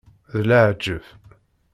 [0.33, 1.03] D leɛjeb!